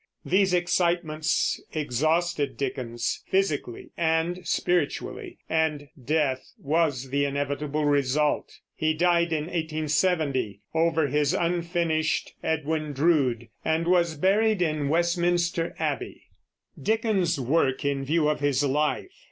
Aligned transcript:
These 0.25 0.51
excitements 0.55 1.61
exhausted 1.75 2.57
Dickens, 2.57 3.21
physically 3.29 3.91
and 3.95 4.39
spiritually, 4.47 5.37
and 5.47 5.89
death 6.05 6.53
was 6.57 7.11
the 7.11 7.23
inevitable 7.23 7.85
result. 7.85 8.51
He 8.75 8.95
died 8.95 9.31
in 9.31 9.43
1870, 9.43 10.61
over 10.73 11.05
his 11.05 11.35
unfinished 11.35 12.33
Edwin 12.43 12.93
Drood, 12.93 13.49
and 13.63 13.87
was 13.87 14.15
buried 14.17 14.63
in 14.63 14.89
Westminster 14.89 15.75
Abbey. 15.77 16.23
DICKENS'S 16.81 17.39
WORK 17.39 17.85
IN 17.85 18.03
VIEW 18.03 18.27
OF 18.27 18.39
HIS 18.39 18.63
LIFE. 18.63 19.05